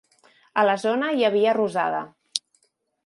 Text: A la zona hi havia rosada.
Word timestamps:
A 0.61 0.63
la 0.67 0.77
zona 0.85 1.11
hi 1.17 1.27
havia 1.29 1.53
rosada. 1.59 2.01